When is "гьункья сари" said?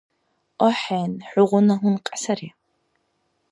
1.81-2.49